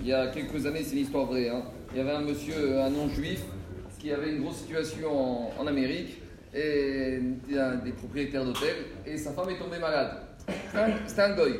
[0.00, 1.48] Il y a quelques années, c'est une histoire vraie.
[1.48, 1.62] hein.
[1.92, 3.42] Il y avait un monsieur, un non-juif,
[3.98, 5.10] qui avait une grosse situation
[5.58, 6.20] en, Amérique,
[6.54, 7.18] et
[7.58, 10.18] a des propriétaires d'hôtels, et sa femme est tombée malade.
[11.06, 11.52] C'était un- un goy.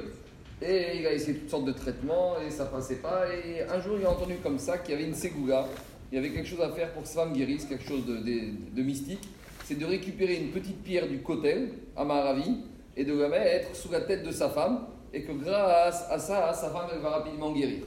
[0.63, 3.27] Et il a essayé toutes sortes de traitements, et ça passait pas.
[3.33, 5.67] Et un jour, il a entendu comme ça qu'il y avait une ségoula,
[6.11, 8.83] il y avait quelque chose à faire pour que sa femme guérisse, quelque chose de,
[8.83, 9.29] mystique.
[9.65, 12.59] C'est de récupérer une petite pierre du cotel, à Maravi,
[12.97, 16.53] et de la mettre sous la tête de sa femme, et que grâce à ça,
[16.53, 17.85] sa femme elle va rapidement guérir.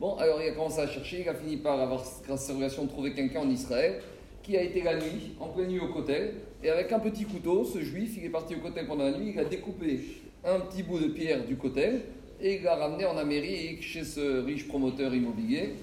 [0.00, 2.54] Bon, alors il a commencé à chercher, il a fini par avoir, grâce à sa
[2.54, 4.00] relation, trouver quelqu'un en Israël
[4.42, 7.64] qui a été la nuit, en pleine nuit au cotel, et avec un petit couteau,
[7.64, 10.00] ce juif, il est parti au cotel pendant la nuit, il a découpé
[10.44, 12.00] un petit bout de pierre du cotel,
[12.40, 15.74] et il l'a ramené en Amérique chez ce riche promoteur immobilier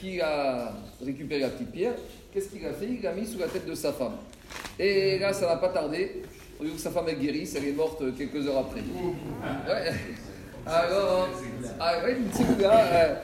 [0.00, 0.72] qui a
[1.02, 1.94] récupéré la petite pierre.
[2.32, 2.86] Qu'est-ce qu'il a fait?
[2.86, 4.16] Il l'a mis sous la tête de sa femme.
[4.78, 6.22] Et là, ça n'a pas tardé.
[6.58, 8.80] Au lieu que sa femme est guérisse, elle est morte quelques heures après.
[10.66, 11.28] Alors,
[11.78, 13.14] ah une petite là, euh,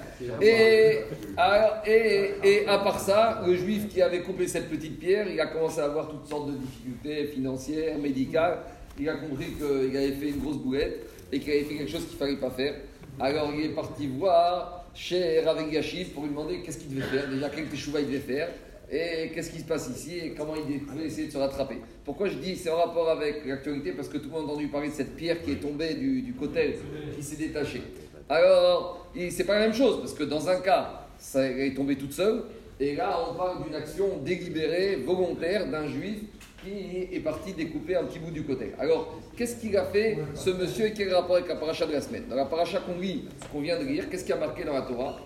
[0.40, 0.98] et,
[1.36, 5.38] alors, et, et à part ça, le juif qui avait coupé cette petite pierre, il
[5.40, 8.58] a commencé à avoir toutes sortes de difficultés financières, médicales.
[8.98, 12.06] Il a compris qu'il avait fait une grosse boulette et qu'il avait fait quelque chose
[12.06, 12.74] qu'il ne fallait pas faire.
[13.20, 17.28] Alors il est parti voir chez Rav Yashiv pour lui demander qu'est-ce qu'il devait faire,
[17.28, 18.48] déjà quel teshuva il devait faire,
[18.90, 21.78] et qu'est-ce qui se passe ici, et comment il pouvait essayer de se rattraper?
[22.04, 23.92] Pourquoi je dis c'est en rapport avec l'actualité?
[23.92, 26.22] Parce que tout le monde a entendu parler de cette pierre qui est tombée du,
[26.22, 26.78] du côté,
[27.16, 27.82] qui s'est détachée.
[28.28, 32.12] Alors, c'est pas la même chose, parce que dans un cas, ça est tombée toute
[32.12, 32.44] seule,
[32.78, 36.18] et là on parle d'une action délibérée, volontaire d'un juif
[36.62, 38.72] qui est parti découper un petit bout du côté.
[38.78, 42.00] Alors, qu'est-ce qu'il a fait ce monsieur et quel rapport avec la paracha de la
[42.00, 42.24] semaine?
[42.28, 44.82] Dans la paracha qu'on lit, qu'on vient de lire, qu'est-ce qui a marqué dans la
[44.82, 45.16] Torah?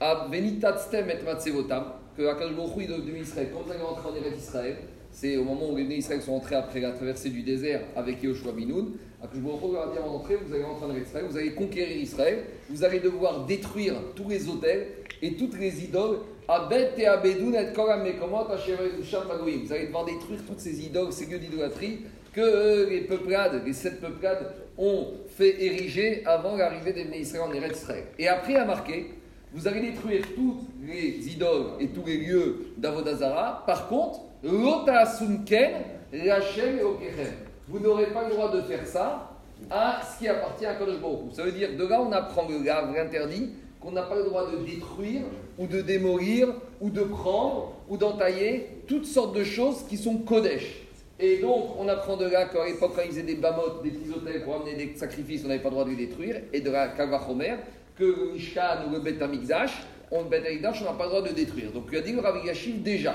[0.00, 1.84] Avenitat-stem et matsevotam,
[2.18, 3.48] que est devenu Israël.
[3.52, 4.76] Quand vous allez rentrer en Eretz Israël,
[5.12, 8.22] c'est au moment où les nés Israël sont entrés après la traversée du désert avec
[8.22, 8.94] Yehoshua Binoun.
[9.22, 11.52] Akadosh Baruch Hu leur a dit avant d'entrer, vous allez rentrer en Eretz vous allez
[11.52, 14.88] conquérir Israël, vous allez devoir détruire tous les hôtels
[15.22, 16.18] et toutes les idoles.
[16.48, 19.64] Abet et Abedoun et Elusham Magoïm.
[19.64, 22.00] Vous allez devoir détruire toutes ces idoles, ces lieux d'idolâtrie
[22.32, 27.44] que euh, les peuplades, les sept peuplades ont fait ériger avant l'arrivée des nés Israël
[27.48, 28.04] en Eretz Israël.
[28.18, 29.10] Et après a marqué
[29.52, 33.64] vous allez détruire toutes les idoles et tous les lieux d'Avodazara.
[33.66, 35.72] Par contre, l'ota sunken,
[36.12, 37.48] Rachel et.
[37.68, 39.30] Vous n'aurez pas le droit de faire ça
[39.70, 41.32] à ce qui appartient à Kadosh Baruch.
[41.34, 43.50] Ça veut dire, de là, on apprend le grave, l'interdit,
[43.80, 45.22] qu'on n'a pas le droit de détruire
[45.58, 46.48] ou de démolir
[46.80, 50.82] ou de prendre ou d'entailler toutes sortes de choses qui sont Kodesh.
[51.20, 54.10] Et donc, on apprend de là qu'à l'époque, quand ils faisaient des bamotes, des petits
[54.10, 56.36] hôtels pour amener des sacrifices, on n'avait pas le droit de les détruire.
[56.52, 57.56] Et de la Kalvachomer,
[57.98, 61.72] que le Mishkan ou le Bet Amikdash, on, n'a pas le droit de détruire.
[61.72, 63.14] Donc, il a dit le déjà,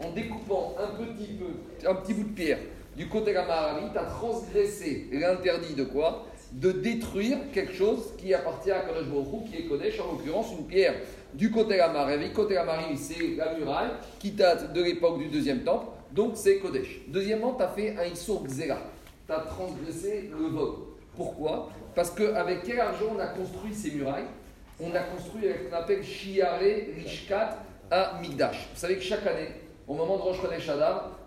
[0.00, 2.58] en découpant un petit peu, un petit bout de pierre
[2.96, 6.26] du côté de la Maharavi, tu as transgressé l'interdit de quoi?
[6.52, 10.66] De détruire quelque chose qui appartient à Kadosh Baruch qui est Kodesh, en l'occurrence une
[10.66, 10.94] pierre
[11.32, 12.32] du côté de la Maharavi.
[12.32, 13.90] Côté de la c'est la muraille
[14.20, 17.00] qui date de l'époque du deuxième temple, donc c'est Kodesh.
[17.08, 18.78] Deuxièmement, tu as fait un Issour Xera,
[19.26, 20.74] tu as transgressé le vol.
[21.16, 21.70] Pourquoi?
[21.94, 24.26] Parce qu'avec quel argent on a construit ces murailles?
[24.80, 27.58] On a construit avec ce qu'on appelle Shiare Rishkat
[27.90, 28.68] à Migdash.
[28.74, 29.48] Vous savez que chaque année,
[29.86, 30.68] au moment de Rosh Chodesh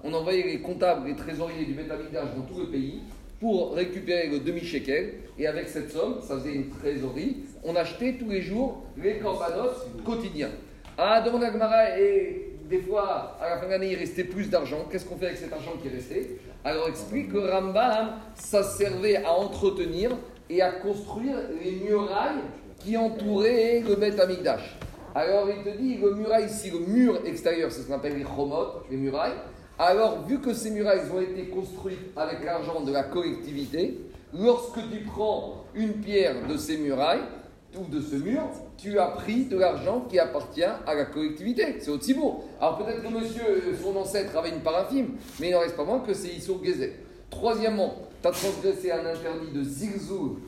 [0.03, 3.01] on envoyait les comptables, les trésoriers du Beth dans tout le pays
[3.39, 5.13] pour récupérer le demi-shekel.
[5.37, 9.87] Et avec cette somme, ça faisait une trésorerie, on achetait tous les jours les corbanotes
[10.03, 10.51] quotidiens.
[10.97, 14.49] Ah, demande à Gemara, et des fois, à la fin de l'année, il restait plus
[14.49, 14.85] d'argent.
[14.91, 16.39] Qu'est-ce qu'on fait avec cet argent qui est resté?
[16.63, 20.11] Alors explique que Rambam, ça servait à entretenir
[20.49, 22.41] et à construire les murailles
[22.79, 24.77] qui entouraient le Beth Amikdash.
[25.15, 28.23] Alors il te dit, le muraille ici, le mur extérieur, c'est ce qu'on appelle les
[28.23, 29.37] chromotes, les murailles.
[29.79, 33.99] Alors, vu que ces murailles ont été construites avec l'argent de la collectivité,
[34.33, 37.21] lorsque tu prends une pierre de ces murailles,
[37.75, 38.43] ou de ce mur,
[38.77, 41.75] tu as pris de l'argent qui appartient à la collectivité.
[41.79, 42.43] C'est au Tibour.
[42.59, 44.89] Alors peut-être que monsieur, son ancêtre avait une part
[45.39, 46.61] mais il n'en reste pas moins que c'est Issour.
[47.29, 50.39] Troisièmement, tu as transgressé un interdit de zigzou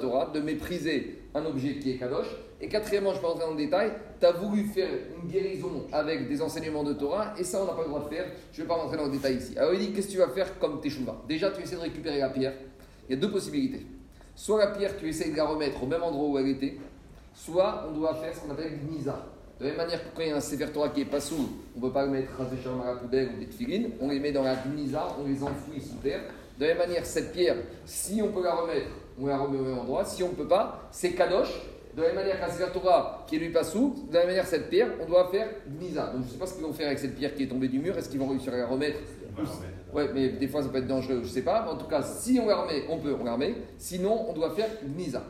[0.00, 2.26] Torah, de mépriser un objet qui est kadosh.
[2.60, 4.88] Et quatrièmement, je ne vais pas rentrer dans le détail, tu as voulu faire
[5.22, 8.14] une guérison avec des enseignements de Torah, et ça, on n'a pas le droit de
[8.14, 8.26] faire.
[8.52, 9.58] Je ne vais pas rentrer dans le détail ici.
[9.58, 11.22] Alors, il dit, qu'est-ce que tu vas faire comme teshuva?
[11.28, 12.54] Déjà, tu essaies de récupérer la pierre.
[13.08, 13.84] Il y a deux possibilités.
[14.36, 16.76] Soit la pierre, tu essayes de la remettre au même endroit où elle était,
[17.34, 19.26] soit on doit faire ce qu'on appelle Gniza.
[19.60, 21.48] De la même manière que quand il y a un Sefer qui est pas sous,
[21.76, 24.32] on ne peut pas le mettre à la poubelle ou des tefilines, on les met
[24.32, 26.20] dans la Gniza, on les enfouit sous terre.
[26.58, 28.90] De la même manière, cette pierre, si on peut la remettre,
[29.20, 30.04] on la remet au même endroit.
[30.04, 31.52] Si on ne peut pas, c'est Kadosh.
[31.96, 34.30] De la même manière qu'un Sefer Torah qui est lui pas sous, de la même
[34.30, 35.48] manière, cette pierre, on doit faire
[35.78, 36.06] Gniza.
[36.06, 37.68] Donc je ne sais pas ce qu'ils vont faire avec cette pierre qui est tombée
[37.68, 38.98] du mur, est-ce qu'ils vont réussir à la remettre
[39.92, 41.70] Ouais, mais des fois ça peut être dangereux, je sais pas.
[41.70, 43.54] En tout cas, si on la remet, on peut, on la remet.
[43.78, 45.22] Sinon, on doit faire Gniza.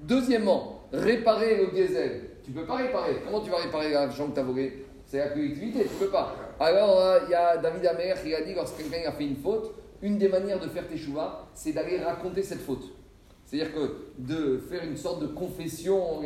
[0.00, 2.22] Deuxièmement, réparer le diesel.
[2.44, 3.16] Tu peux pas réparer.
[3.24, 6.34] Comment tu vas réparer l'argent que tu as volé C'est la collectivité, tu peux pas.
[6.58, 9.36] Alors, euh, il y a David Amer qui a dit lorsque quelqu'un a fait une
[9.36, 12.92] faute, une des manières de faire tes chouvas, c'est d'aller raconter cette faute.
[13.44, 16.20] C'est-à-dire que de faire une sorte de confession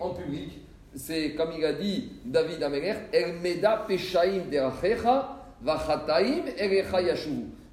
[0.00, 0.60] en public,
[0.94, 5.45] c'est comme il a dit David Amer, El Meda Peshaim Derachecha.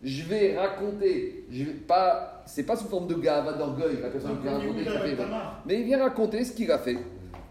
[0.06, 4.42] Je vais raconter, je vais pas, c'est pas sous forme de gave, d'orgueil, la personne
[4.42, 5.18] qui raconter ce qu'il a fait,
[5.66, 6.98] mais il vient raconter ce qu'il a fait.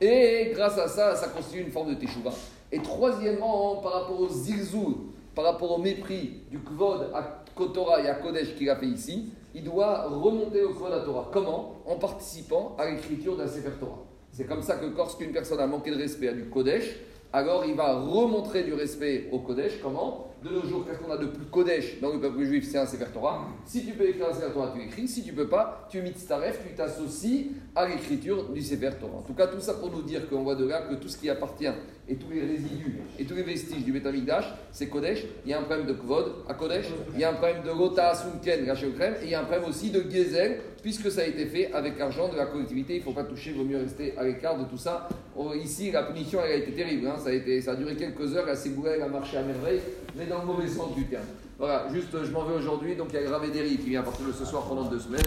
[0.00, 2.30] Et grâce à ça, ça constitue une forme de teshuva.
[2.70, 4.94] Et troisièmement, par rapport aux zilzoul,
[5.34, 9.30] par rapport au mépris du kvod à Kotora et à Kodesh qu'il a fait ici,
[9.54, 11.30] il doit remonter au kvod à Torah.
[11.32, 11.76] Comment?
[11.86, 14.02] En participant à l'écriture d'un Sefer Torah.
[14.30, 16.96] C'est comme ça que lorsqu'une personne a manqué de respect à du Kodesh,
[17.32, 19.80] alors il va remontrer du respect au Kodesh.
[19.82, 20.28] Comment?
[20.42, 22.68] De nos jours, qu'est-ce qu'on a de plus Kodesh dans le peuple juif?
[22.68, 23.46] C'est un Sefer Torah.
[23.64, 25.06] Si tu peux écrire un Sefer Torah, tu écris.
[25.06, 29.18] Si tu peux pas, tu imites Staref, tu t'associes à l'écriture du Sefer Torah.
[29.18, 31.16] En tout cas, tout ça pour nous dire qu'on voit de là que tout ce
[31.16, 31.70] qui appartient
[32.08, 35.24] et tous les résidus et tous les vestiges du Betamikdash, c'est Kodesh.
[35.44, 36.86] Il y a un problème de Kvod à Kodesh.
[37.14, 39.14] Il y a un problème de au crème.
[39.22, 41.98] Et il y a un problème aussi de Gezel, puisque ça a été fait avec
[41.98, 42.94] l'argent de la collectivité.
[42.94, 45.08] Il ne faut pas toucher, il vaut mieux rester à l'écart de tout ça.
[45.36, 47.06] Oh, ici, la punition, elle a été terrible.
[47.06, 47.16] hein.
[47.18, 48.46] Ça, a duré quelques heures.
[48.46, 49.80] La Séboula, elle a marché à merveille,
[50.16, 51.24] mais dans le mauvais sens du terme.
[51.58, 52.96] Voilà, juste, je m'en vais aujourd'hui.
[52.96, 55.20] Donc, il y a Gravé Derry qui vient partir de ce soir pendant deux semaines.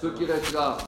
[0.00, 0.76] Ceux qui restent là.